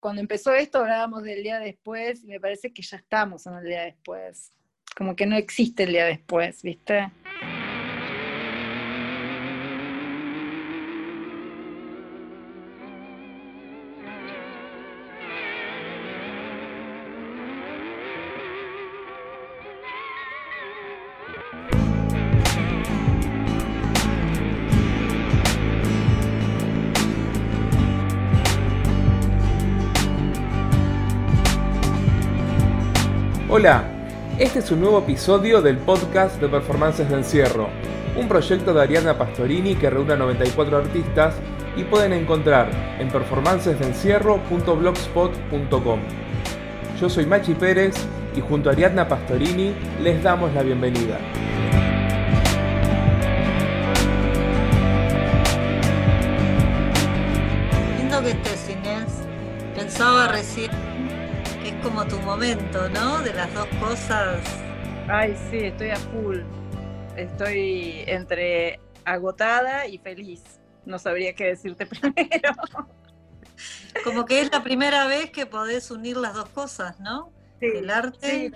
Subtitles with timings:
[0.00, 3.64] cuando empezó esto hablábamos del día después y me parece que ya estamos en el
[3.64, 4.50] día después.
[4.96, 7.10] Como que no existe el día después, ¿viste?
[33.52, 33.82] Hola,
[34.38, 37.68] este es un nuevo episodio del podcast de Performances de Encierro,
[38.16, 41.34] un proyecto de Ariana Pastorini que reúne a 94 artistas
[41.76, 46.00] y pueden encontrar en performancesdeencierro.blogspot.com.
[47.00, 47.96] Yo soy Machi Pérez
[48.36, 51.18] y junto a Ariadna Pastorini les damos la bienvenida.
[57.98, 59.24] Lindo que estés, Inés.
[59.74, 60.70] Pensaba recién
[61.82, 63.22] como tu momento, ¿no?
[63.22, 64.40] De las dos cosas.
[65.08, 66.40] Ay, sí, estoy a full.
[67.16, 70.42] Estoy entre agotada y feliz.
[70.84, 72.52] No sabría qué decirte primero.
[74.04, 77.32] Como que es la primera vez que podés unir las dos cosas, ¿no?
[77.60, 78.52] Sí, el arte.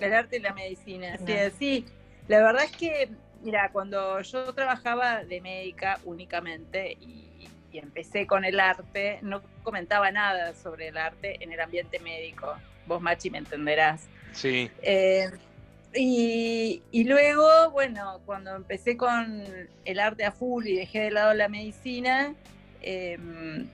[0.00, 1.18] el arte y la medicina.
[1.18, 1.86] Sí, sí.
[2.28, 3.10] La verdad es que,
[3.42, 7.29] mira, cuando yo trabajaba de médica únicamente y
[7.72, 12.54] y empecé con el arte, no comentaba nada sobre el arte en el ambiente médico.
[12.86, 14.06] Vos, Machi, me entenderás.
[14.32, 14.70] Sí.
[14.82, 15.30] Eh,
[15.92, 19.44] y, luego, bueno, cuando empecé con
[19.84, 22.34] el arte a full y dejé de lado la medicina,
[22.82, 23.66] em,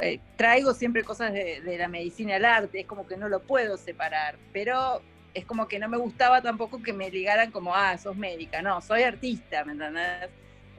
[0.00, 3.40] eh, traigo siempre cosas de, de, la medicina al arte, es como que no lo
[3.40, 5.02] puedo separar, pero
[5.34, 8.80] es como que no me gustaba tampoco que me ligaran como, ah, sos médica, no,
[8.80, 10.30] soy artista, ¿me entendés?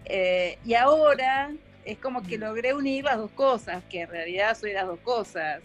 [0.06, 1.52] Eh, y ahora
[1.85, 5.61] es como que logré unir las dos cosas, que en realidad soy las dos cosas.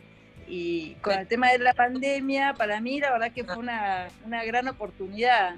[0.46, 4.08] Y con el tema de la pandemia, para mí la verdad que fue una,
[4.46, 5.54] gran oportunidad,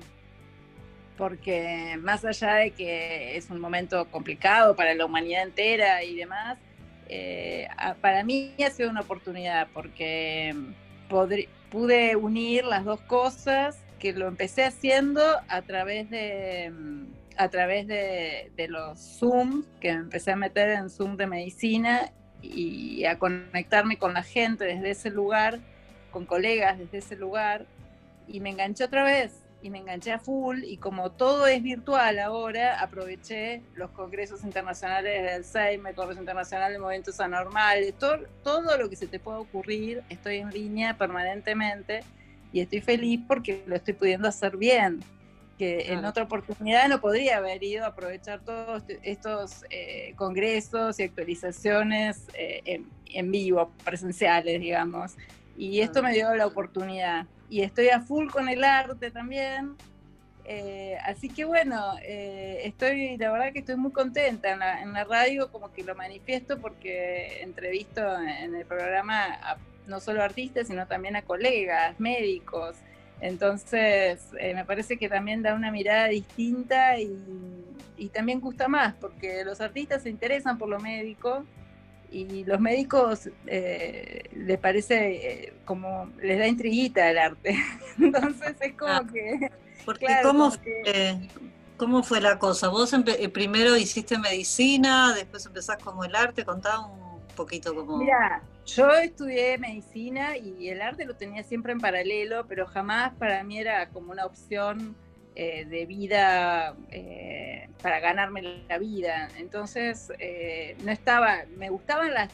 [1.17, 6.59] porque más allá de que es un momento complicado para la humanidad entera y demás,
[7.09, 7.69] eh,
[8.01, 10.55] para mí ha sido una oportunidad, porque
[11.09, 16.73] pude unir las dos cosas que lo empecé haciendo a través de
[17.37, 23.19] a través de, los Zoom, que empecé a meter en Zoom de medicina y a
[23.19, 25.59] conectarme con la gente desde ese lugar,
[26.11, 27.67] con colegas desde ese lugar,
[28.29, 29.33] y me enganché otra vez,
[29.63, 35.23] y me enganché a full, y como todo es virtual ahora, aproveché los congresos internacionales
[35.23, 40.03] de Alzheimer, Congreso Internacional de Movimientos Anormales, todo, todo lo que se te pueda ocurrir,
[40.09, 42.01] estoy en línea permanentemente,
[42.53, 45.03] y estoy feliz porque lo estoy pudiendo hacer bien
[45.57, 51.05] que en otra oportunidad no podría haber ido a aprovechar todos estos eh, congresos y
[51.05, 55.17] actualizaciones eh, en, vivo, presenciales, digamos.
[55.57, 57.27] Y esto me dio la oportunidad.
[57.49, 59.77] Y estoy a full con el arte también.
[60.45, 65.05] Eh, así que bueno, estoy, la verdad que estoy muy contenta en la, en la,
[65.05, 69.57] radio, como que lo manifiesto porque entrevisto en el programa a
[69.87, 72.77] no solo artistas, sino también a colegas, médicos,
[73.21, 79.43] entonces, eh, me parece que también da una mirada distinta y, también gusta más, porque
[79.45, 81.45] los artistas se interesan por lo médico
[82.11, 87.57] y los médicos eh, les parece eh, como, les da intriguita el arte.
[87.99, 89.51] Entonces es como ah, que...
[89.85, 91.29] Porque ¿cómo, fue,
[91.77, 92.69] ¿cómo fue la cosa?
[92.69, 92.95] Vos
[93.33, 97.99] primero hiciste medicina, después empezás como el arte, contá un poquito como...
[97.99, 103.43] Mira, yo estudié medicina y el arte lo tenía siempre en paralelo, pero jamás para
[103.45, 104.97] mí era como una opción
[105.37, 109.29] eh, de vida eh, para ganarme la vida.
[109.39, 112.33] Entonces, eh, no estaba, me gustaban las,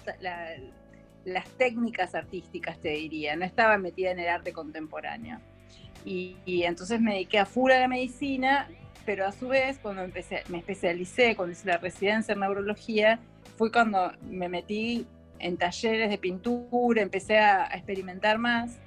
[1.25, 5.39] las técnicas artísticas, te diría, no estaba metida en el arte contemporáneo.
[6.05, 8.69] Y, entonces me dediqué a full a la medicina,
[9.05, 13.21] pero a su vez, cuando empecé, me especialicé, cuando hice la residencia en neurología,
[13.57, 15.07] fue cuando me metí
[15.43, 18.79] en talleres de pintura, empecé a, experimentar más.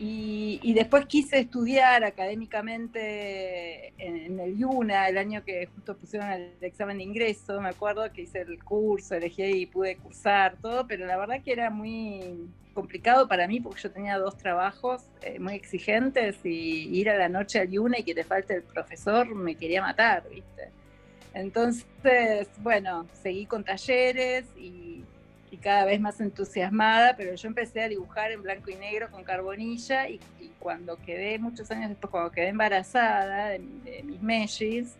[0.00, 6.98] Y, después quise estudiar académicamente en, el IUNA, el año que justo pusieron el examen
[6.98, 11.16] de ingreso, me acuerdo que hice el curso, elegí y pude cursar todo, pero la
[11.16, 16.36] verdad que era muy complicado para mí porque yo tenía dos trabajos eh, muy exigentes
[16.44, 19.82] y ir a la noche al IUNA y que te falte el profesor me quería
[19.82, 20.70] matar, ¿viste?
[21.34, 25.04] Entonces, bueno, seguí con talleres y
[25.58, 29.24] y cada vez más entusiasmada, pero yo empecé a dibujar en blanco y negro con
[29.24, 30.20] carbonilla y,
[30.60, 33.60] cuando quedé, muchos años después, cuando quedé embarazada de,
[34.04, 34.94] mis mellis,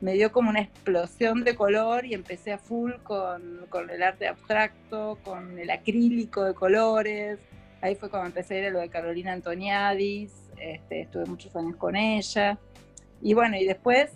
[0.00, 5.18] me dio como una explosión de color y empecé a full con, el arte abstracto,
[5.22, 7.38] con el acrílico de colores.
[7.80, 11.76] Ahí fue cuando empecé a ir a lo de Carolina Antoniadis, este, estuve muchos años
[11.76, 12.58] con ella.
[13.20, 14.10] Y bueno, y después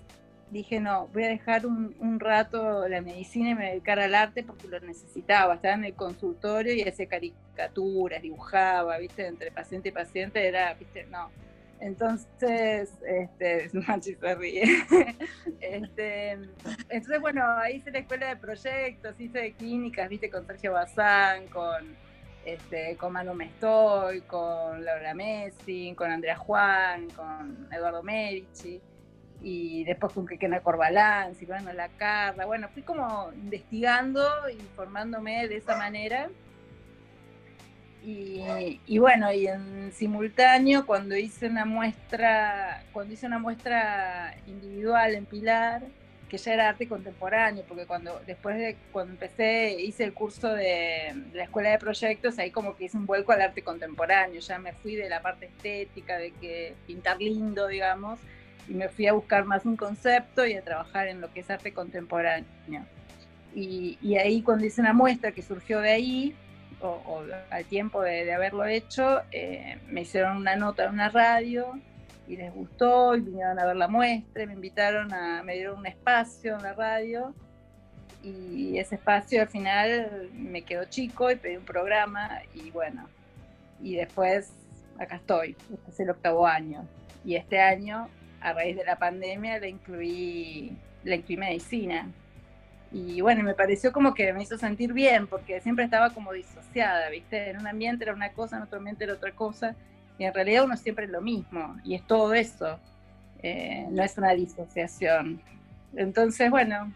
[0.50, 4.68] dije, no, voy a dejar un, rato la medicina y me dedicar al arte porque
[4.68, 5.54] lo necesitaba.
[5.54, 11.06] Estaba en el consultorio y hacía caricaturas, dibujaba, viste, entre paciente y paciente era, viste,
[11.06, 11.30] no.
[11.78, 14.64] Entonces, este, Machi se ríe.
[15.60, 16.30] este,
[16.88, 21.48] entonces, bueno, ahí hice la escuela de proyectos, hice de clínicas, viste, con Sergio Bazán,
[21.48, 21.96] con,
[22.46, 28.80] este, con Manu Mestoy, con Laura Messi, con Andrea Juan, con Eduardo Merici
[29.42, 35.76] y después con Kekena Corbalán, Silvano La Carla, bueno, fui como investigando, informándome de esa
[35.76, 36.28] manera.
[38.08, 45.26] Y, bueno, y en simultáneo, cuando hice una muestra, cuando hice una muestra individual en
[45.26, 45.82] Pilar,
[46.28, 51.14] que ya era arte contemporáneo, porque cuando después de cuando empecé, hice el curso de,
[51.32, 54.72] la escuela de proyectos, ahí como que hice un vuelco al arte contemporáneo, ya me
[54.72, 58.20] fui de la parte estética, de que pintar lindo, digamos,
[58.68, 61.50] y me fui a buscar más un concepto y a trabajar en lo que es
[61.50, 62.84] arte contemporáneo.
[63.54, 66.36] Y, y ahí cuando hice una muestra que surgió de ahí,
[66.80, 71.72] o, al tiempo de, haberlo hecho, eh, me hicieron una nota en una radio
[72.28, 75.86] y les gustó y vinieron a ver la muestra, me invitaron a, me dieron un
[75.86, 77.34] espacio en la radio
[78.22, 83.08] y ese espacio al final me quedó chico y pedí un programa y bueno,
[83.80, 84.50] y después
[84.98, 86.84] acá estoy, este es el octavo año
[87.24, 88.08] y este año
[88.46, 92.08] a raíz de la pandemia le incluí, le incluí medicina.
[92.92, 97.10] Y bueno, me pareció como que me hizo sentir bien, porque siempre estaba como disociada,
[97.10, 97.50] ¿viste?
[97.50, 99.74] En un ambiente era una cosa, en otro ambiente era otra cosa,
[100.16, 102.78] y en realidad uno siempre es lo mismo, y es todo eso,
[103.42, 105.42] eh, no es una disociación.
[105.96, 106.92] Entonces, bueno,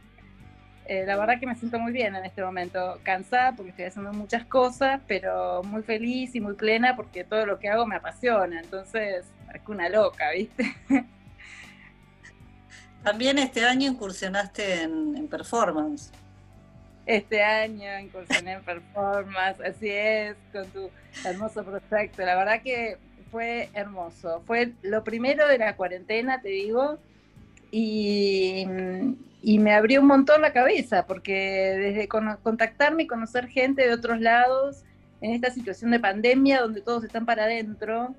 [0.86, 4.12] eh, la verdad que me siento muy bien en este momento, cansada porque estoy haciendo
[4.12, 8.60] muchas cosas, pero muy feliz y muy plena porque todo lo que hago me apasiona,
[8.60, 10.72] entonces, es una loca, ¿viste?
[13.02, 16.10] También este año incursionaste en, performance.
[17.06, 20.90] Este año incursioné en performance, así es, con tu
[21.24, 22.22] hermoso proyecto.
[22.22, 22.98] La verdad que
[23.30, 24.42] fue hermoso.
[24.46, 26.98] Fue lo primero de la cuarentena, te digo,
[27.70, 28.66] y,
[29.42, 34.84] me abrió un montón la cabeza, porque desde contactarme y conocer gente de otros lados,
[35.20, 38.14] en esta situación de pandemia donde todos están para adentro,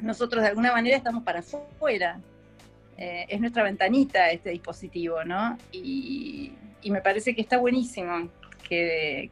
[0.00, 2.20] nosotros de alguna manera estamos para afuera.
[3.00, 5.56] Eh, es nuestra ventanita este dispositivo, ¿no?
[5.72, 6.52] Y,
[6.84, 8.28] me parece que está buenísimo
[8.68, 9.30] que,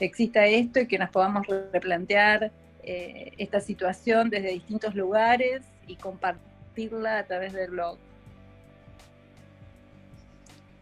[0.00, 2.50] exista esto y que nos podamos replantear
[2.82, 7.98] eh, esta situación desde distintos lugares y compartirla a través del blog.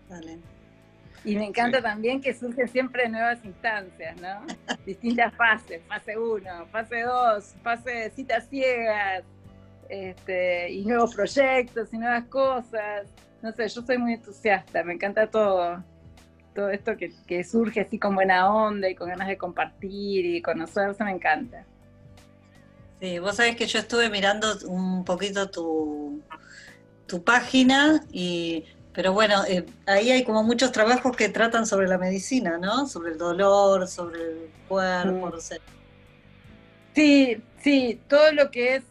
[0.09, 0.39] Vale.
[1.25, 4.47] Y me encanta también que surgen siempre nuevas instancias, ¿no?
[4.87, 9.25] Distintas fases, fase 1, fase 2, fase de citas ciegas,
[9.89, 13.07] este, y nuevos proyectos y nuevas cosas.
[13.43, 15.83] No sé, yo soy muy entusiasta, me encanta todo,
[16.55, 21.05] todo esto que, surge así con buena onda y con ganas de compartir y conocerse,
[21.05, 21.65] me encanta.
[23.01, 26.21] Sí, vos sabés que yo estuve mirando un poquito tu,
[27.07, 28.65] tu página y
[28.99, 32.89] pero bueno, eh, ahí hay como muchos trabajos que tratan sobre la medicina, ¿no?
[32.89, 35.41] Sobre el dolor, sobre el cuerpo, mm.
[36.97, 38.83] Sí, sí, todo lo que es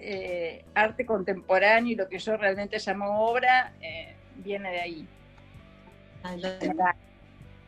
[0.00, 5.08] eh, arte contemporáneo y lo que yo realmente llamo obra eh, viene de ahí.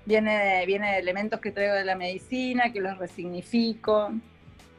[0.06, 4.12] Viene de, viene de elementos que traigo de la medicina, que los resignifico,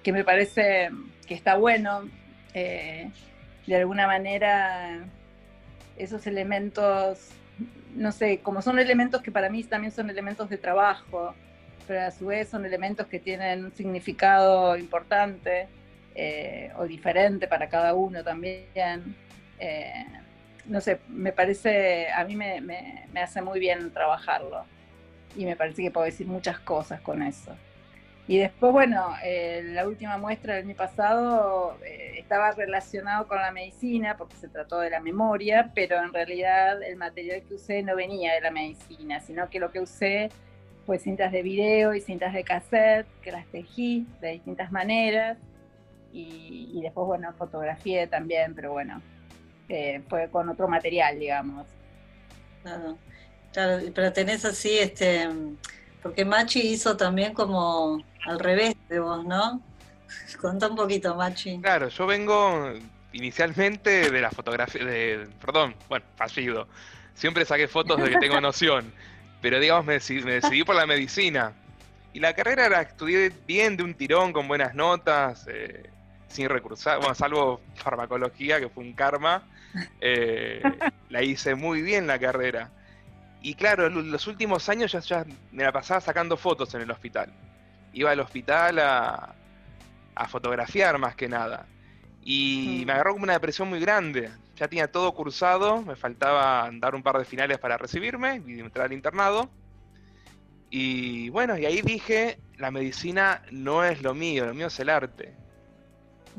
[0.02, 0.90] que me parece
[1.28, 2.10] que está bueno.
[2.54, 3.10] Eh,
[3.68, 5.00] de alguna manera,
[5.98, 7.30] esos elementos,
[7.96, 11.36] no sé, como son elementos que para mí también son elementos de trabajo,
[11.88, 15.68] pero a su vez son elementos que tienen un significado importante
[16.14, 19.16] eh, o diferente para cada uno también.
[19.60, 20.06] Eh,
[20.66, 24.66] no sé, me parece, a mí me, hace muy bien trabajarlo
[25.36, 27.56] y me parece que puedo decir muchas cosas con eso.
[28.28, 34.16] Y después, bueno, eh, la última muestra del año pasado estaba relacionado con la medicina
[34.16, 38.34] porque se trató de la memoria, pero en realidad el material que usé no venía
[38.34, 40.30] de la medicina, sino que lo que usé
[40.86, 45.38] fue cintas de video y cintas de cassette que las tejí de distintas maneras
[46.14, 49.02] y, después, bueno, fotografié también, pero bueno,
[49.70, 51.68] eh, fue con otro material, digamos.
[52.64, 52.98] Claro,
[53.54, 55.30] claro, pero tenés así, este,
[56.02, 59.62] porque Machi hizo también como al revés de vos, ¿no?
[60.42, 61.60] Cuenta un poquito, Machi.
[61.62, 62.74] Claro, yo vengo,
[63.14, 66.68] inicialmente de la fotografía, de, perdón, bueno, fallido.
[67.14, 68.92] Siempre saqué fotos de que tengo noción,
[69.42, 71.54] pero digamos me decidí, por la medicina.
[72.14, 75.90] Y la carrera la estudié bien de un tirón, con buenas notas, eh,
[76.32, 79.44] sin recursar, bueno, salvo farmacología, que fue un karma.
[80.00, 80.62] Eh,
[81.10, 82.72] la hice muy bien la carrera.
[83.42, 87.32] Y claro, los últimos años ya, ya me la pasaba sacando fotos en el hospital.
[87.94, 89.36] Iba al hospital a,
[90.16, 91.66] a fotografiar más que nada.
[92.24, 92.86] Y mm.
[92.86, 94.30] me agarró como una depresión muy grande.
[94.56, 98.86] Ya tenía todo cursado, me faltaba dar un par de finales para recibirme y entrar
[98.86, 99.50] al internado.
[100.70, 104.90] Y bueno, y ahí dije, la medicina no es lo mío, lo mío es el
[104.90, 105.36] arte.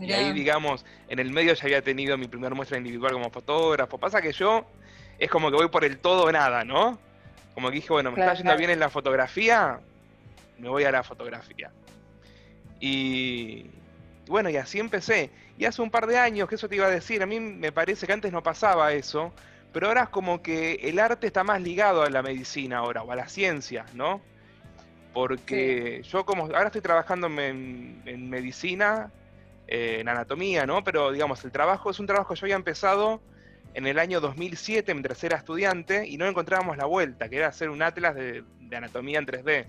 [0.00, 3.98] Y ahí, digamos, en el medio ya había tenido mi primera muestra individual como fotógrafo.
[3.98, 4.66] Pasa que yo
[5.18, 6.98] es como que voy por el todo o nada, ¿no?
[7.54, 9.80] Como que dije, bueno, me está yendo bien en la fotografía,
[10.58, 11.70] me voy a la fotografía.
[12.80, 13.66] Y,
[14.26, 15.30] bueno, y así empecé.
[15.58, 17.70] Y hace un par de años, que eso te iba a decir, a mí me
[17.70, 19.32] parece que antes no pasaba eso,
[19.72, 23.12] pero ahora es como que el arte está más ligado a la medicina ahora, o
[23.12, 24.20] a la ciencia, ¿no?
[25.12, 29.10] Porque yo como ahora estoy trabajando en, medicina,
[29.74, 30.84] eh, en anatomía, ¿no?
[30.84, 33.22] Pero digamos, el trabajo es un trabajo que yo había empezado
[33.72, 37.70] en el año 2007 mientras era estudiante y no encontrábamos la vuelta, que era hacer
[37.70, 38.44] un atlas de
[38.76, 39.66] anatomía en 3D.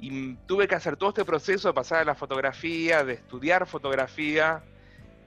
[0.00, 4.62] Y tuve que hacer todo este proceso de pasar a la fotografía, de estudiar fotografía,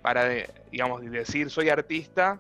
[0.01, 0.29] para,
[0.71, 2.38] digamos, decir soy artista,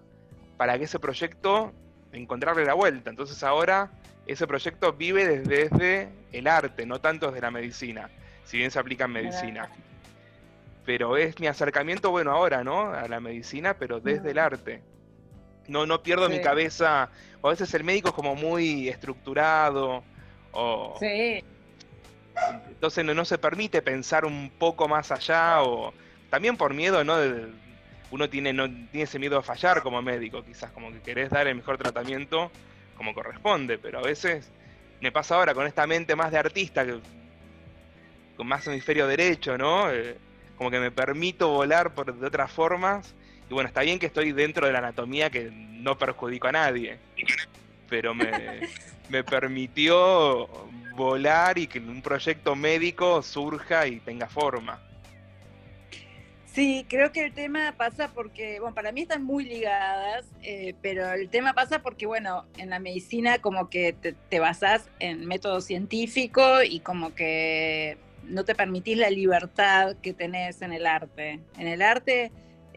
[0.57, 1.71] para que ese proyecto
[2.11, 3.09] encontrarle la vuelta.
[3.09, 3.91] Entonces ahora
[4.27, 8.09] ese proyecto vive desde, el arte, no tanto desde la medicina,
[8.43, 9.69] si bien se aplica en medicina.
[10.89, 12.91] Pero es mi acercamiento, bueno, ahora, ¿no?
[12.91, 14.81] A la medicina, pero desde el arte.
[15.67, 17.11] No, no pierdo mi cabeza.
[17.41, 20.03] O a veces el médico es como muy estructurado.
[20.51, 21.43] O, sí.
[22.69, 25.93] Entonces no, se permite pensar un poco más allá o
[26.31, 27.17] también por miedo, ¿no?
[28.09, 31.45] uno tiene, no, tiene ese miedo a fallar como médico, quizás como que querés dar
[31.45, 32.49] el mejor tratamiento
[32.97, 34.49] como corresponde, pero a veces
[35.01, 36.99] me pasa ahora con esta mente más de artista, que,
[38.35, 39.91] con más hemisferio derecho, ¿no?
[39.91, 40.17] Eh,
[40.59, 43.15] como que me permito volar por, de otras formas.
[43.49, 46.99] Y bueno, está bien que estoy dentro de la anatomía que no perjudico a nadie,
[47.89, 48.29] pero me,
[49.09, 50.47] me permitió
[50.95, 54.81] volar y que un proyecto médico surja y tenga forma.
[56.45, 61.13] Sí, creo que el tema pasa porque, bueno, para mí están muy ligadas, eh, pero
[61.13, 65.61] el tema pasa porque, bueno, en la medicina como que te, te basás en método
[65.61, 71.39] científico y como que no te permitís la libertad que tenés en el arte.
[71.57, 72.31] En el arte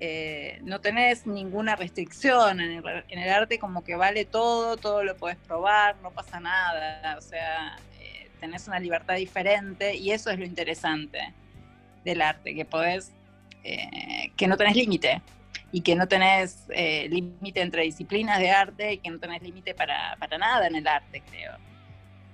[0.05, 5.37] eh, no tenés ninguna restricción en el, arte, como que vale todo, todo lo podés
[5.37, 10.45] probar, no pasa nada, o sea, eh, tenés una libertad diferente y eso es lo
[10.45, 11.33] interesante
[12.05, 13.13] del arte, que podés,
[13.63, 15.23] eh, que no tenés límite
[15.71, 16.67] y que no tenés
[17.09, 20.89] límite entre disciplinas de arte y que no tenés límite para, para, nada en el
[20.89, 21.57] arte, creo,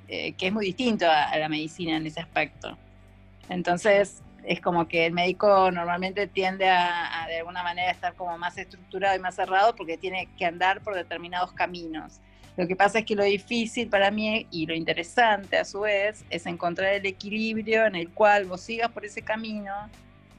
[0.09, 2.79] que es muy distinto a la medicina en ese aspecto.
[3.49, 8.57] Entonces, es como que el médico normalmente tiende a, de alguna manera estar como más
[8.57, 12.21] estructurado y más cerrado porque tiene que andar por determinados caminos.
[12.57, 16.25] Lo que pasa es que lo difícil para mí y lo interesante a su vez
[16.31, 19.73] es encontrar el equilibrio en el cual vos sigas por ese camino,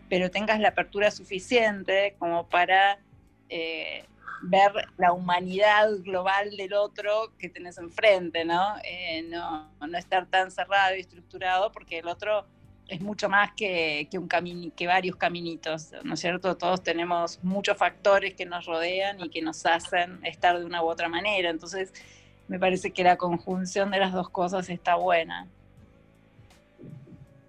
[0.09, 2.99] pero tengas la apertura suficiente como para
[3.47, 4.03] eh,
[4.41, 8.75] ver la humanidad global del otro que tenés enfrente, ¿no?
[8.83, 12.45] Eh, no, no estar tan cerrado y estructurado porque el otro
[12.89, 16.57] es mucho más que, un camino, que varios caminitos, ¿no es cierto?
[16.57, 20.87] Todos tenemos muchos factores que nos rodean y que nos hacen estar de una u
[20.87, 21.49] otra manera.
[21.49, 21.93] Entonces,
[22.47, 25.47] me parece que la conjunción de las dos cosas está buena.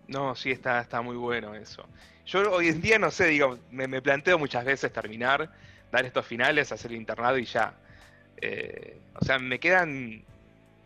[0.06, 1.87] No, sí, está, está muy bueno eso.
[2.26, 5.50] Yo hoy en día, no sé, digo, me, planteo muchas veces terminar,
[5.90, 7.75] dar estos finales, hacer el internado y ya.
[8.42, 10.23] Eh, o sea, me quedan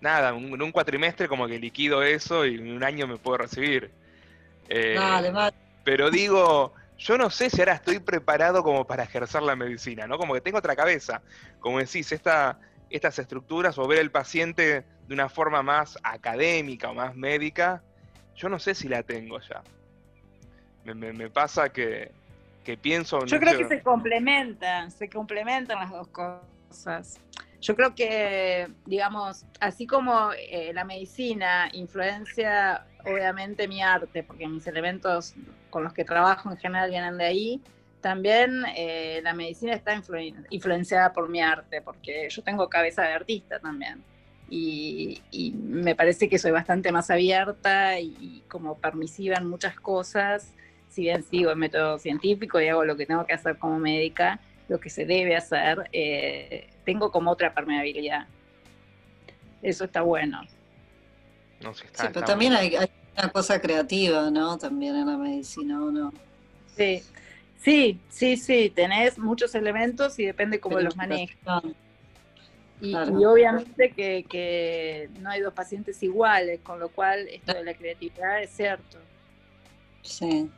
[0.00, 3.90] nada, en un cuatrimestre como que liquido eso y en un año me puedo recibir.
[4.68, 4.96] Eh,
[5.84, 10.18] pero digo, yo no sé si ahora estoy preparado como para ejercer la medicina, ¿no?
[10.18, 11.22] Como que tengo otra cabeza.
[11.60, 12.58] Como decís, esta,
[12.90, 17.82] estas estructuras o ver el paciente de una forma más académica o más médica,
[18.36, 19.62] yo no sé si la tengo ya.
[20.84, 22.12] Me, pasa que,
[22.80, 23.24] pienso...
[23.26, 27.20] Yo creo que se complementan, se complementan las dos cosas.
[27.64, 34.66] Yo creo que, digamos, así como eh, la medicina influencia obviamente mi arte, porque mis
[34.66, 35.34] elementos
[35.70, 37.62] con los que trabajo en general vienen de ahí,
[38.02, 39.98] también eh, la medicina está
[40.50, 44.04] influenciada por mi arte, porque yo tengo cabeza de artista también.
[44.50, 45.22] Y,
[45.56, 50.52] me parece que soy bastante más abierta y, como permisiva en muchas cosas,
[50.90, 54.38] si bien sigo el método científico y hago lo que tengo que hacer como médica,
[54.68, 58.26] lo que se debe hacer, eh, tengo como otra permeabilidad.
[59.62, 60.42] Eso está bueno.
[61.60, 62.76] sí, pero también hay,
[63.16, 64.58] una cosa creativa, ¿no?
[64.58, 66.12] También en la medicina, ¿o no?
[66.76, 67.02] Sí,
[67.58, 71.36] sí, sí, sí, tenés muchos elementos y depende cómo los manejes.
[72.80, 78.42] Y, obviamente que, no hay dos pacientes iguales, con lo cual esto de la creatividad
[78.42, 78.98] es cierto.
[80.02, 80.50] Sí.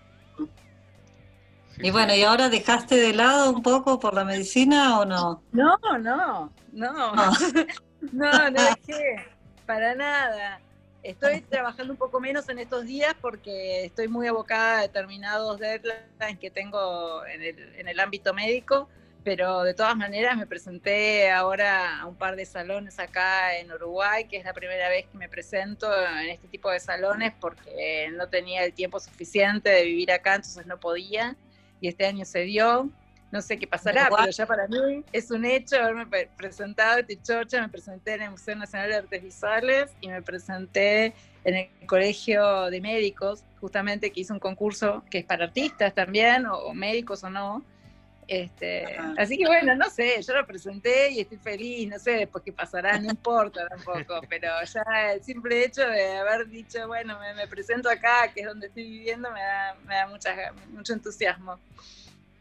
[1.78, 5.42] Y bueno, ¿y ahora dejaste de lado un poco por la medicina o no?
[5.52, 6.52] No, no, no.
[6.73, 7.14] No,
[8.12, 9.26] no, no dejé,
[9.66, 10.61] para nada.
[11.02, 16.38] Estoy trabajando un poco menos en estos días porque estoy muy abocada a determinados deadlines
[16.40, 18.88] que tengo en el, en el ámbito médico,
[19.23, 24.26] pero de todas maneras me presenté ahora a un par de salones acá en Uruguay,
[24.26, 25.87] que es la primera vez que me presento
[26.21, 30.66] en este tipo de salones porque no tenía el tiempo suficiente de vivir acá, entonces
[30.66, 31.37] no podía,
[31.80, 32.90] y este año se dio
[33.33, 36.06] no sé qué pasará, pero ya para mí es un hecho haberme
[36.37, 41.12] presentado en Tichocha, me presenté en el Museo Nacional de Artes Visuales y me presenté
[41.45, 46.47] en el Colegio de Médicos, justamente que hizo un concurso que es para artistas también,
[46.47, 47.64] o, médicos o no.
[48.28, 52.42] Este, así que bueno, no sé, yo lo presenté y estoy feliz, no sé después
[52.45, 57.47] qué pasará, no importa tampoco, pero ya el simple hecho de haber dicho, bueno, me,
[57.47, 60.09] presento acá, que es donde estoy viviendo, me da, me da
[60.73, 61.61] mucho entusiasmo.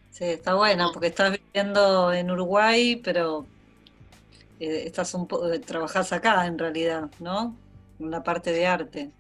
[0.10, 3.46] Sí, está bueno, porque estás viviendo en Uruguay, pero
[4.60, 7.56] eh, estás un poco, eh, trabajás acá en realidad, ¿no?
[8.00, 9.12] En la parte de arte.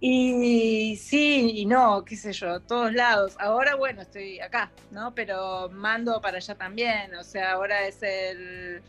[0.00, 3.36] Y sí y no, qué sé yo, todos lados.
[3.38, 5.14] Ahora, bueno, estoy acá, ¿no?
[5.14, 7.14] Pero mando para allá también.
[7.14, 8.82] O sea, ahora es el,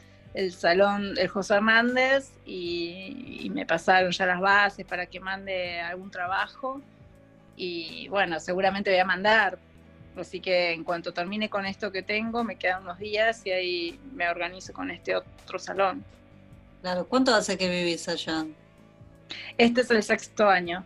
[0.54, 6.12] salón, el José Hernández, y, y, me pasaron ya las bases para que mande algún
[6.12, 6.82] trabajo.
[7.58, 9.60] Y bueno, seguramente voy a mandar,
[10.18, 14.00] Así que en cuanto termine con esto que tengo, me quedan unos días y ahí
[14.14, 16.04] me organizo con este otro salón.
[16.82, 18.46] Claro, ¿cuánto hace que vivís allá?
[19.58, 20.84] Este es el sexto año.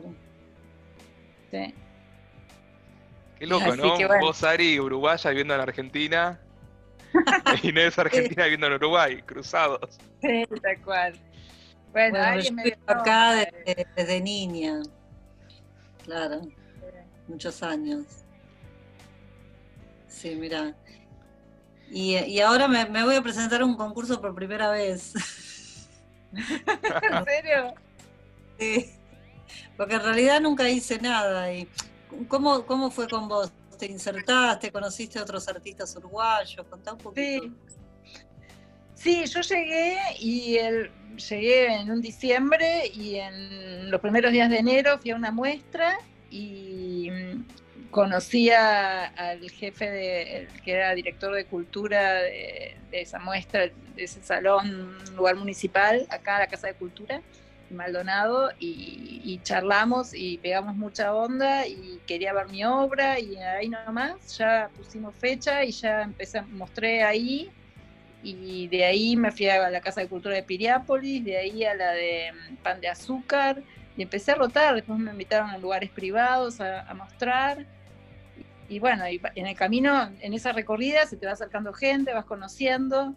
[0.00, 0.14] Claro.
[1.50, 1.74] Sí.
[3.38, 3.96] Qué loco, ¿no?
[4.20, 6.40] Vos, Ari, uruguaya viviendo en Argentina.
[7.62, 9.98] y no es Argentina viviendo en Uruguay, cruzados.
[10.20, 11.14] Sí, tal cual.
[11.92, 13.32] Bueno, Ari me acá
[13.64, 14.80] desde, desde niña.
[16.04, 16.40] Claro
[17.28, 18.04] muchos años.
[20.08, 20.74] Sí, mira.
[21.90, 25.12] Y, ahora me, voy a presentar un concurso por primera vez.
[26.32, 27.74] ¿En serio?
[28.58, 28.92] Sí.
[29.76, 31.52] Porque en realidad nunca hice nada.
[31.52, 31.68] Y
[32.28, 33.52] ¿cómo, ¿Cómo fue con vos?
[33.78, 34.70] ¿Te insertaste?
[34.70, 36.66] ¿Conociste a otros artistas uruguayos?
[36.68, 37.44] Contá un poquito.
[37.44, 37.52] Sí.
[39.02, 44.58] Sí, yo llegué y el, llegué en un diciembre y en los primeros días de
[44.58, 45.98] enero fui a una muestra
[46.30, 54.04] y mm, conocía al jefe de, que era director de cultura de, esa muestra, de
[54.04, 57.22] ese salón, lugar municipal, acá la Casa de Cultura,
[57.72, 64.36] Maldonado, y, charlamos y pegamos mucha onda y quería ver mi obra y ahí nomás
[64.36, 67.50] ya pusimos fecha y ya empecé, mostré ahí
[68.22, 71.74] y de ahí me fui a la Casa de Cultura de Piriápolis, de ahí a
[71.74, 73.62] la de mm, Pan de Azúcar,
[73.96, 77.66] y empecé a rotar, después me invitaron a lugares privados a, mostrar.
[78.68, 82.24] Y, bueno, y en el camino, en esa recorrida, se te va acercando gente, vas
[82.24, 83.14] conociendo.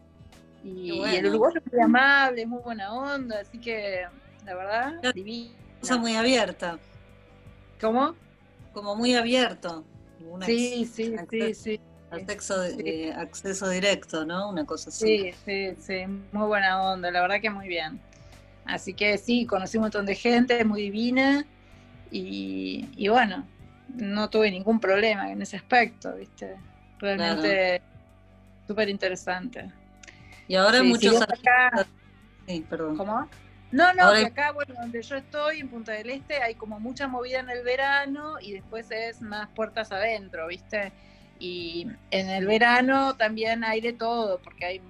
[0.64, 4.06] Y, el uruguayo es muy amable, muy buena onda, así que
[4.46, 5.02] la verdad.
[5.80, 6.80] Cosa muy abierta.
[7.82, 8.16] ¿Cómo?
[8.74, 9.84] Como muy abierto.
[10.46, 11.80] sí, sí, sí, sí.
[12.12, 12.56] Acceso,
[13.18, 14.50] acceso directo, ¿no?
[14.50, 15.34] Una cosa así.
[15.34, 18.00] Sí, sí, sí, muy buena onda, la verdad que muy bien.
[18.66, 21.46] Así que sí, conocí un montón de gente muy divina
[22.12, 23.46] y, bueno,
[23.94, 26.56] no tuve ningún problema en ese aspecto, ¿viste?
[27.00, 27.82] Realmente
[28.66, 29.72] súper interesante.
[30.48, 31.86] Y ahora muchos acá...
[32.48, 32.98] Sí, perdón.
[32.98, 33.28] ¿Cómo?
[33.76, 37.08] No, no, que acá, bueno, donde yo estoy, en Punta del Este, hay como mucha
[37.08, 40.92] movida en el verano y después es más puertas adentro, ¿viste?
[41.40, 44.82] Y en el verano también hay de todo, porque hay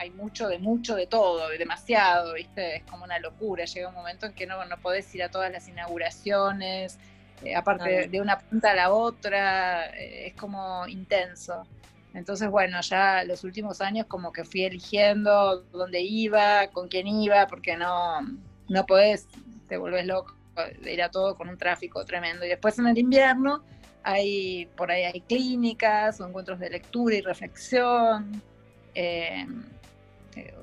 [0.00, 2.76] hay mucho de mucho de todo, demasiado, ¿viste?
[2.76, 3.66] Es como una locura.
[3.66, 6.98] Llega un momento en que no, no podés ir a todas las inauguraciones,
[7.44, 11.66] eh, aparte de, una punta a la otra, eh, es como intenso.
[12.12, 17.46] Entonces, bueno, ya los últimos años como que fui eligiendo dónde iba, con quién iba,
[17.46, 18.20] porque no,
[18.68, 19.28] no podés,
[19.68, 20.34] te volvés loco
[20.82, 22.44] de ir a todo con un tráfico tremendo.
[22.44, 23.62] Y después en el invierno
[24.02, 28.42] hay, por ahí hay clínicas o encuentros de lectura y reflexión.
[28.94, 29.46] Eh,
[30.36, 30.54] eh,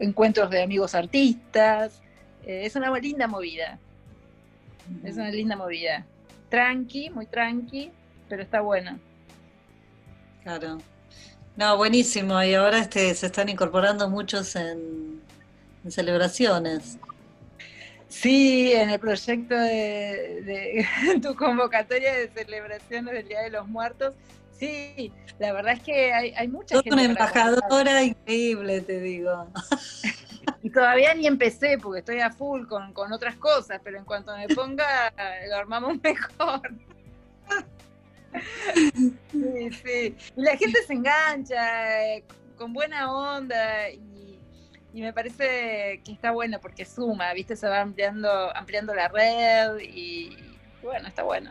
[0.00, 2.02] encuentros de amigos artistas.
[2.44, 3.78] Eh, es una linda movida.
[5.04, 6.04] Es una linda movida.
[6.48, 7.90] tranqui, muy tranqui,
[8.28, 8.98] pero está bueno.
[10.42, 10.78] Claro.
[11.56, 12.42] No, buenísimo.
[12.42, 15.22] Y ahora este, se están incorporando muchos en,
[15.88, 16.98] celebraciones.
[18.08, 20.86] Sí, en el proyecto de,
[21.22, 24.14] tu convocatoria de celebraciones del Día de los Muertos.
[24.58, 29.48] Sí, la verdad es que hay, hay mucha una embajadora increíble, te digo.
[30.62, 34.36] Y todavía ni empecé porque estoy a full con, con otras cosas, pero en cuanto
[34.36, 35.12] me ponga,
[35.48, 36.60] lo armamos mejor.
[39.32, 40.16] Sí, sí.
[40.36, 42.24] Y la gente se engancha eh,
[42.56, 44.38] con buena onda y,
[44.92, 47.54] me parece que está bueno porque suma, ¿viste?
[47.54, 50.34] Se va ampliando, ampliando la red y
[50.82, 51.50] bueno, está bueno.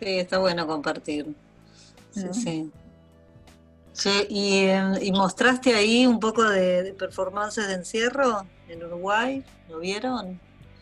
[0.00, 1.34] Sí, está bueno compartir.
[2.10, 2.72] Sí,
[3.92, 4.26] sí.
[4.30, 10.40] y, mostraste ahí un poco de, de performances de encierro en Uruguay, ¿lo vieron?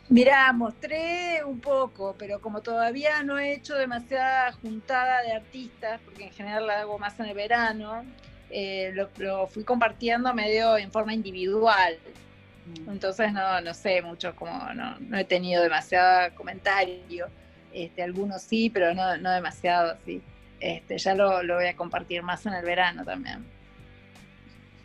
[0.09, 6.25] Mira, mostré un poco, pero como todavía no he hecho demasiada juntada de artistas, porque
[6.25, 8.05] en general la hago más en el verano,
[8.51, 11.97] eh, lo, fui compartiendo medio en forma individual.
[12.67, 12.91] Mm.
[12.91, 17.29] Entonces no, no sé mucho, como no, no he tenido demasiado comentario.
[17.73, 20.21] Este, algunos sí, pero no, no demasiado así.
[20.61, 23.45] Este, ya lo, lo voy a compartir más en el verano también.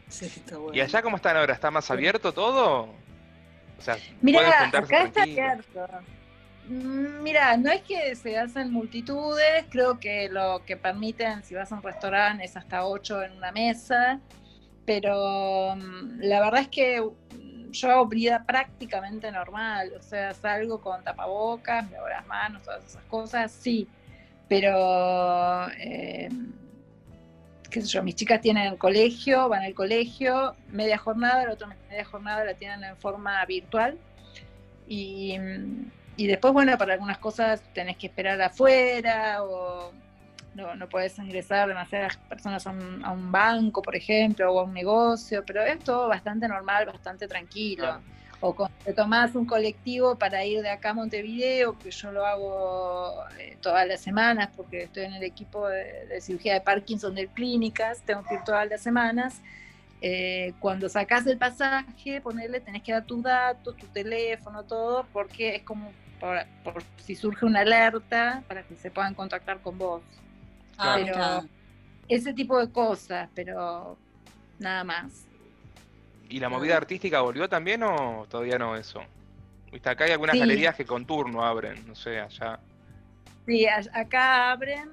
[0.08, 0.76] Sí, está bueno.
[0.76, 1.54] ¿Y allá cómo están ahora?
[1.54, 2.90] ¿Está más abierto todo?
[4.22, 5.88] Mira, acá está abierto.
[6.68, 11.72] Mm, mira, no es que se hacen multitudes, creo que lo que permiten, si vas
[11.72, 14.20] a un restaurante, es hasta ocho en una mesa,
[14.86, 20.82] pero mm, la verdad es que mm, yo hago vida prácticamente normal, o sea, salgo
[20.82, 23.88] con tapabocas, me lavo las manos, todas esas cosas, sí,
[24.50, 25.70] pero...
[25.80, 26.30] Eh,
[27.70, 31.68] qué sé yo, mis chicas tienen el colegio, van al colegio, media jornada, la otra
[31.90, 33.98] media jornada la tienen en forma virtual.
[34.88, 35.38] Y,
[36.18, 39.92] después, bueno, para algunas cosas tenés que esperar afuera o
[40.56, 45.44] no, no podés ingresar demasiadas personas a un, banco, por ejemplo, o a un negocio,
[45.46, 48.02] pero es todo bastante normal, bastante tranquilo
[48.40, 52.26] o cuando te tomás un colectivo para ir de acá a Montevideo, que yo lo
[52.26, 57.28] hago eh, todas las semanas porque estoy en el equipo de, cirugía de Parkinson de
[57.28, 59.42] clínicas, tengo que ir todas las semanas.
[60.02, 65.56] Eh, cuando sacás el pasaje, ponerle, tenés que dar tus datos, tu teléfono, todo, porque
[65.56, 70.02] es como por, si surge una alerta para que se puedan contactar con vos.
[70.78, 71.42] Ah,
[72.08, 73.98] ese tipo de cosas, pero
[74.60, 75.27] nada más.
[76.30, 79.02] ¿Y la movida artística volvió también o todavía no eso?
[79.72, 82.60] Viste, acá hay algunas galerías que con turno abren, no sé, allá.
[83.46, 84.90] Sí, acá abren,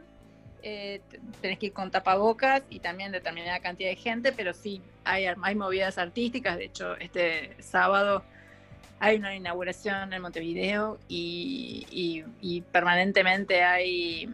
[0.62, 1.00] eh,
[1.40, 5.54] tenés que ir con tapabocas y también determinada cantidad de gente, pero sí, hay, hay
[5.54, 6.56] movidas artísticas.
[6.56, 8.24] De hecho, este sábado
[9.00, 14.28] hay una inauguración en Montevideo y, y permanentemente hay,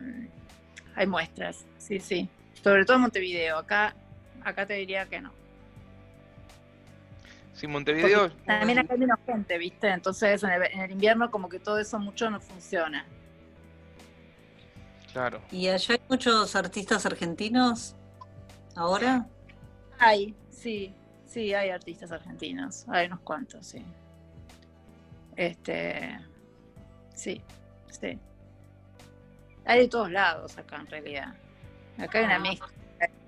[0.95, 2.29] hay muestras, sí, sí.
[2.63, 3.95] Sobre todo en Montevideo, acá,
[4.43, 5.40] acá te diría que no.
[7.61, 8.31] Sí, Montevideo.
[8.47, 9.87] también acá hay menos gente, ¿viste?
[9.91, 13.05] Entonces en el, invierno como que todo eso mucho no funciona.
[15.13, 15.43] Claro.
[15.51, 17.95] ¿Y allá hay muchos artistas argentinos
[18.75, 19.27] ahora?
[19.99, 20.95] Hay, sí,
[21.27, 22.87] sí, hay artistas argentinos.
[22.89, 23.85] Hay unos cuantos, sí.
[25.37, 26.19] Este,
[27.15, 27.43] sí,
[27.91, 28.19] sí.
[29.67, 31.35] Hay de todos lados acá en realidad.
[31.99, 32.39] Acá hay una ah.
[32.39, 32.80] mezcla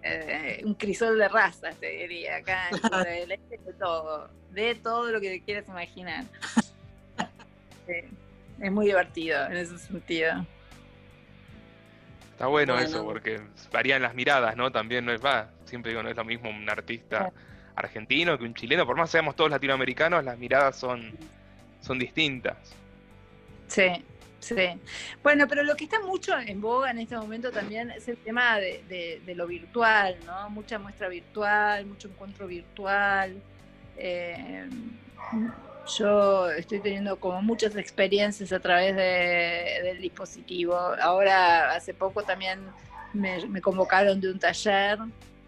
[0.03, 2.69] eh, un crisol de razas, te diría, acá,
[3.05, 3.39] de,
[3.79, 6.25] todo, de todo lo que quieras imaginar.
[7.87, 10.47] es muy divertido en ese sentido.
[12.33, 14.73] Está bueno, eso, porque varían las miradas, ¿no?
[14.73, 17.33] También no es, va, siempre digo, no es lo mismo un artista
[17.77, 21.13] argentino que un chileno, por más que seamos todos latinoamericanos, las miradas son,
[21.81, 22.75] son distintas.
[23.69, 24.05] Sí,
[24.43, 24.57] Sí,
[25.23, 28.59] bueno, pero lo que está mucho en boga en este momento también es el tema
[28.59, 30.51] de, lo virtual, ¿no?
[30.51, 33.41] Mucha muestra virtual, mucho encuentro virtual.
[33.97, 34.69] Eh,
[35.97, 40.75] yo estoy teniendo como muchas experiencias a través del dispositivo.
[41.01, 42.59] Ahora, hace poco también
[43.13, 44.99] me convocaron de un taller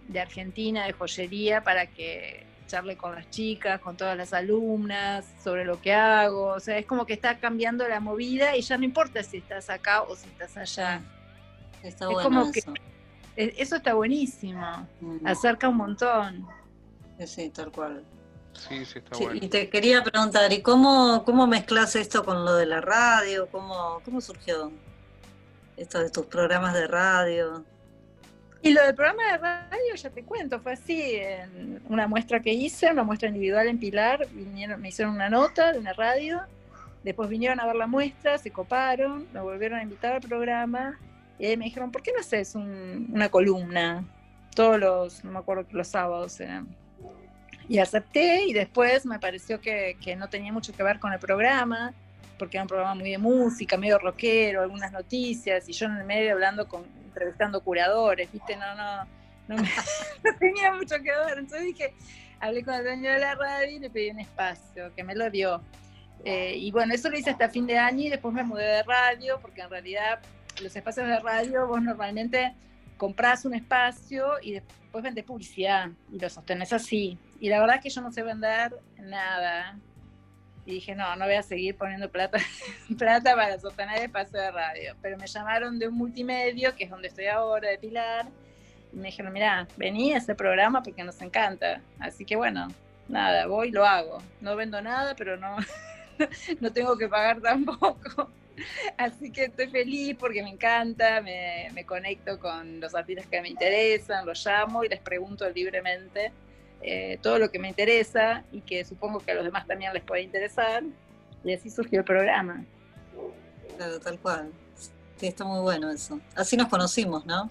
[0.07, 5.65] de Argentina, de joyería, para que charle con las chicas, con todas las alumnas, sobre
[5.65, 6.47] lo que hago.
[6.47, 9.71] O sea, es como que está cambiando la movida y ya no importa si estás
[9.71, 11.03] acá o si estás allá.
[11.83, 12.53] Está es como eso.
[12.53, 12.85] que
[13.37, 14.89] eso está buenísimo.
[15.25, 16.47] Acerca un montón.
[17.27, 18.05] Sí, tal cual.
[18.55, 19.41] Sí, sí, está bueno.
[19.43, 23.49] Y te quería preguntar, ¿y cómo, cómo mezclas esto con lo de la radio?
[23.51, 24.71] ¿Cómo, cómo surgió
[25.77, 27.65] esto de tus programas de radio?
[28.65, 32.53] Y lo del programa de radio, ya te cuento, fue así, en una muestra que
[32.53, 36.41] hice, una muestra individual en Pilar, vinieron, me hicieron una nota de una radio
[37.05, 40.99] Después vinieron a ver la muestra, se coparon, me volvieron a invitar al programa
[41.39, 44.05] y ahí me dijeron, ¿por qué no haces una columna?
[44.57, 46.67] Todos los, no me acuerdo los sábados eran.
[47.69, 51.19] Y acepté y después me pareció que, que no tenía mucho que ver con el
[51.19, 51.93] programa,
[52.39, 56.05] porque era un programa muy de música, medio rockero, algunas noticias, y yo en el
[56.05, 59.07] medio hablando con, entrevistando curadores, viste, no, no,
[59.49, 61.39] no, tenía mucho que ver.
[61.39, 61.95] Entonces dije,
[62.41, 65.31] hablé con el dueño de la radio y le pedí un espacio, que me lo
[65.31, 65.63] dio.
[66.25, 68.83] Eh, y bueno, eso lo hice hasta fin de año y después me mudé de
[68.83, 70.21] radio, porque en realidad
[70.63, 72.55] los espacios de radio vos normalmente
[72.97, 77.19] compras un espacio y después vendes publicidad y lo sostenés así.
[77.41, 79.79] Y la verdad es que yo no sé vender nada.
[80.67, 82.39] Y dije, no, no voy a seguir poniendo plata,
[82.99, 84.97] plata para sostener el espacio de radio.
[85.03, 88.27] Pero me llamaron de un multimedio, que es donde estoy ahora, de Pilar.
[88.93, 91.81] Y me dijeron, mira, vení a ese programa porque nos encanta.
[91.99, 92.69] Así que bueno,
[93.09, 94.23] nada, voy lo hago.
[94.41, 95.57] No vendo nada, pero no,
[96.61, 98.31] no tengo que pagar tampoco.
[98.97, 104.25] Así que estoy feliz porque me encanta, me, conecto con los artistas que me interesan,
[104.27, 106.33] los llamo y les pregunto libremente
[106.87, 110.03] eh, todo lo que me interesa y que supongo que a los demás también les
[110.03, 110.83] puede interesar.
[111.43, 112.63] Y así surgió el programa.
[113.77, 114.53] Claro, tal cual.
[115.17, 116.21] Sí, está muy bueno eso.
[116.35, 117.51] Así nos conocimos, ¿no?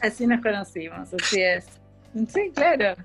[0.00, 1.66] Así nos conocimos, así es.
[2.28, 2.96] Sí, claro.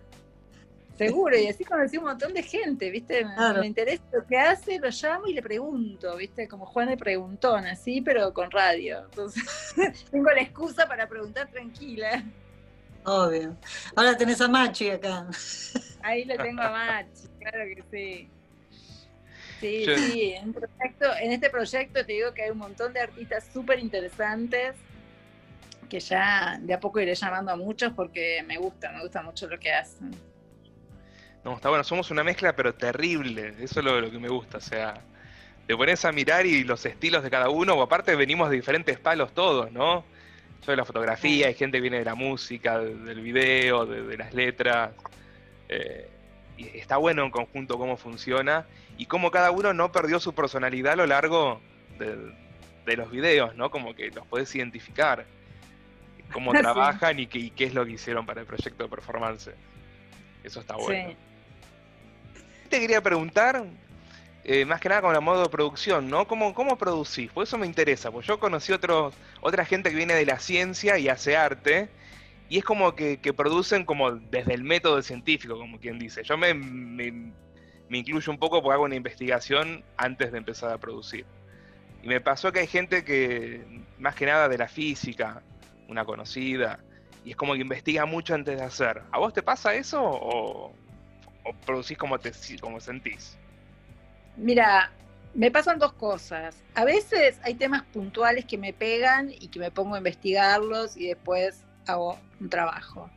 [0.97, 3.23] Seguro, y así conocí un montón de gente, ¿viste?
[3.59, 6.47] Me, interesa lo que hace, lo llamo y le pregunto, ¿viste?
[6.47, 9.03] Como Juan de Preguntón, así, pero con radio.
[9.05, 9.43] Entonces,
[10.11, 12.23] tengo la excusa para preguntar tranquila.
[13.07, 13.55] Obvio.
[13.95, 15.25] Ahora tenés a Machi acá.
[16.03, 18.29] Ahí lo tengo a Machi, claro que sí.
[19.61, 20.53] Sí, sí, en,
[21.21, 24.75] en este proyecto te digo que hay un montón de artistas súper interesantes
[25.89, 29.47] que ya de a poco iré llamando a muchos porque me gusta, me gusta mucho
[29.47, 30.11] lo que hacen.
[31.45, 34.61] No, está bueno, somos una mezcla pero terrible, eso es lo, que me gusta, o
[34.61, 34.95] sea,
[35.65, 38.99] te pones a mirar y los estilos de cada uno, o aparte venimos de diferentes
[38.99, 40.03] palos todos, ¿no?
[40.65, 44.33] Yo de la fotografía, hay gente que viene de la música, del video, de, las
[44.33, 44.91] letras,
[45.69, 46.09] eh,
[46.57, 48.65] y está bueno en conjunto cómo funciona
[48.97, 51.61] y cómo cada uno no perdió su personalidad a lo largo
[51.99, 53.69] de, los videos, ¿no?
[53.69, 55.25] Como que los puedes identificar,
[56.31, 59.51] cómo trabajan y, qué, qué es lo que hicieron para el proyecto de performance.
[60.43, 61.15] Eso está bueno
[62.67, 63.63] te quería preguntar,
[64.49, 66.25] eh, más que nada con la modo de producción, ¿no?
[66.25, 67.29] ¿Cómo, ¿Cómo producís?
[67.29, 70.97] Por eso me interesa, pues yo conocí otros, otra gente que viene de la ciencia
[70.97, 71.89] y hace arte,
[72.47, 76.23] y es como que, producen como desde el método científico, como quien dice.
[76.23, 77.33] Yo me, me,
[77.89, 81.25] incluyo un poco porque hago una investigación antes de empezar a producir.
[82.01, 83.65] Y me pasó que hay gente que,
[83.99, 85.41] más que nada de la física,
[85.89, 86.79] una conocida,
[87.25, 89.01] y es como que investiga mucho antes de hacer.
[89.11, 90.73] ¿A vos te pasa eso o,
[91.43, 92.31] o producís como, te,
[92.61, 93.37] como sentís?
[94.37, 94.91] Mira,
[95.33, 96.63] me pasan dos cosas.
[96.75, 101.07] A veces hay temas puntuales que me pegan y que me pongo a investigarlos y
[101.07, 103.09] después hago un trabajo.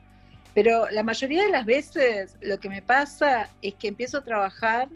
[0.54, 4.88] Pero la mayoría de las veces lo que me pasa es que empiezo a trabajar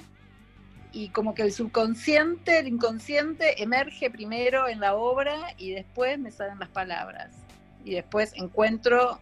[0.93, 6.31] y como que el subconsciente, el inconsciente emerge primero en la obra y después me
[6.31, 7.37] salen las palabras.
[7.85, 9.19] Y después encuentro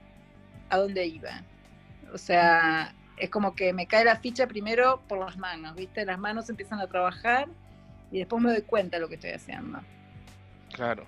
[0.70, 1.42] a dónde iba.
[2.12, 6.04] O sea, es como que me cae la ficha primero por las manos, ¿viste?
[6.04, 7.46] Las manos empiezan a trabajar
[8.10, 9.78] y después me doy cuenta de lo que estoy haciendo.
[10.72, 11.04] Claro.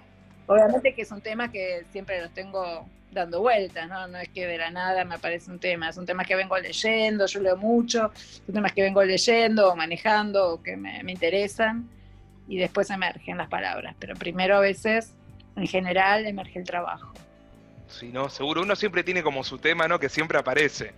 [0.46, 4.06] Obviamente que son temas que siempre los tengo dando vueltas, ¿no?
[4.06, 7.26] No es que de la nada me aparece un tema, son temas que vengo leyendo,
[7.26, 8.12] yo leo mucho,
[8.46, 11.88] son temas que vengo leyendo o manejando o que me, me interesan
[12.46, 15.12] y después emergen las palabras, pero primero a veces,
[15.56, 17.12] en general, emerge el trabajo.
[17.88, 19.98] Sí, no, seguro uno siempre tiene como su tema, ¿no?
[19.98, 20.92] Que siempre aparece.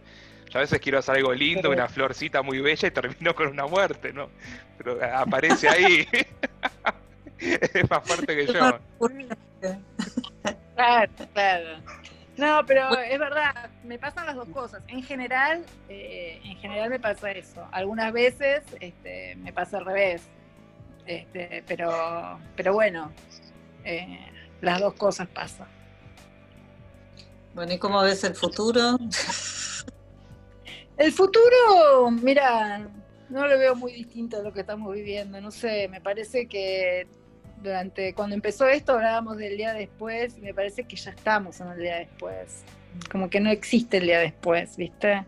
[0.57, 3.67] Yo a veces quiero hacer algo lindo, una florcita muy bella y termino con una
[3.67, 4.31] muerte, ¿no?
[4.79, 6.09] Pero aparece ahí.
[7.39, 8.79] es más fuerte que yo.
[10.75, 11.69] Claro, claro.
[12.39, 14.83] No, pero es verdad, me pasan las dos cosas.
[14.89, 17.69] En general, eh, en general me pasa eso.
[17.71, 20.23] Algunas veces este, me pasa al revés.
[21.05, 23.13] Este, pero, pero bueno,
[23.85, 24.21] eh,
[24.63, 25.69] las dos cosas pasan.
[27.55, 28.99] Bueno, ¿y cómo ves el futuro?
[30.99, 32.89] El futuro, mira,
[33.29, 35.41] no lo veo muy distinto a lo que estamos viviendo.
[35.41, 37.07] No sé, me parece que
[37.63, 41.69] durante cuando empezó esto hablábamos del día después y me parece que ya estamos en
[41.69, 42.65] el día después.
[43.11, 45.25] Como que no existe el día después, ¿viste?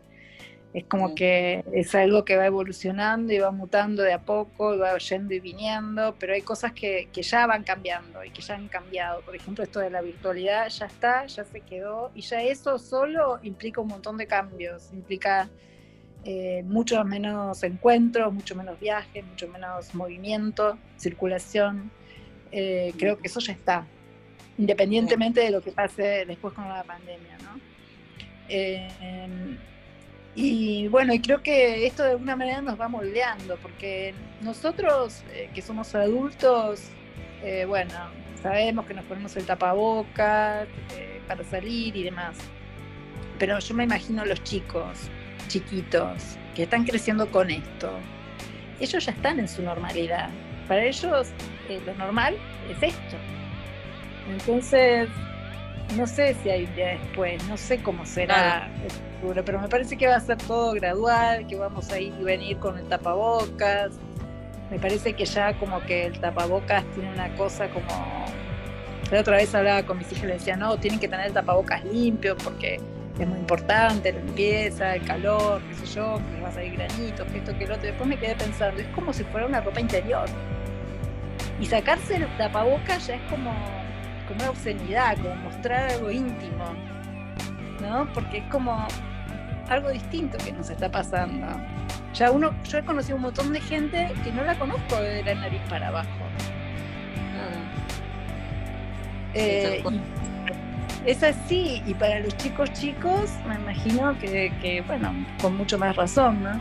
[0.74, 4.78] Es como que es algo que va evolucionando y va mutando de a poco, y
[4.78, 8.54] va yendo y viniendo, pero hay cosas que, que, ya van cambiando y que ya
[8.54, 9.22] han cambiado.
[9.22, 13.38] Por ejemplo, esto de la virtualidad ya está, ya se quedó, y ya eso solo
[13.42, 15.48] implica un montón de cambios, implica
[16.24, 21.90] eh, mucho menos encuentros, mucho menos viajes, mucho menos movimiento, circulación.
[22.52, 23.86] Eh, creo que eso ya está,
[24.58, 27.58] independientemente de lo que pase después con la pandemia, ¿no?
[30.40, 35.22] Y bueno, y creo que esto de alguna manera nos va moldeando, porque nosotros
[35.54, 36.82] que somos adultos,
[37.66, 37.94] bueno,
[38.42, 40.68] sabemos que nos ponemos el tapabocas
[41.26, 42.36] para salir y demás
[43.38, 44.98] pero yo me imagino los chicos,
[45.46, 47.90] chiquitos, que están creciendo con esto.
[48.80, 50.28] Ellos ya están en su normalidad.
[50.66, 51.28] Para ellos
[51.68, 52.36] eh, lo normal
[52.68, 53.16] es esto.
[54.28, 55.08] Entonces,
[55.96, 59.68] no sé si hay un día después, no sé cómo será el futuro, pero me
[59.68, 62.86] parece que va a ser todo gradual, que vamos a ir y venir con el
[62.86, 63.92] tapabocas.
[64.70, 68.26] Me parece que ya como que el tapabocas tiene una cosa como...
[69.10, 71.32] La otra vez hablaba con mis hijas y le decía, no, tienen que tener el
[71.32, 72.78] tapabocas limpio porque
[73.18, 76.74] es muy importante, la limpieza, el calor, qué sé yo, que les va a salir
[76.74, 77.86] granitos, que esto, que lo otro.
[77.86, 80.28] Después me quedé pensando, es como si fuera una ropa interior.
[81.58, 83.52] Y sacarse el tapabocas ya es como,
[84.28, 86.64] como una obscenidad, como mostrar algo íntimo,
[87.80, 88.08] ¿no?
[88.12, 88.86] Porque es como
[89.68, 91.46] algo distinto que nos está pasando.
[92.14, 95.34] Ya uno, yo he conocido un montón de gente que no la conozco de la
[95.34, 96.08] nariz para abajo.
[99.34, 99.84] Eh,
[101.04, 106.42] es así, y para los chicos chicos, me imagino que, bueno, con mucho más razón,
[106.42, 106.60] ¿no?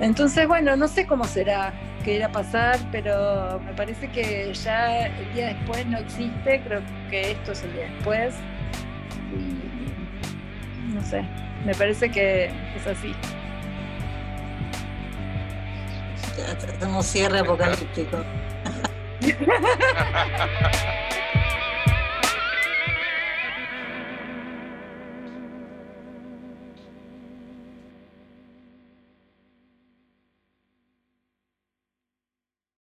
[0.00, 1.72] Entonces, bueno, no sé cómo será,
[2.02, 6.82] qué irá a pasar, pero me parece que ya el día después no existe, creo
[7.10, 8.34] que esto es el día después.
[9.32, 11.24] Y no sé,
[11.64, 13.14] me parece que es así.
[16.76, 18.24] Hacemos cierre apocalíptico.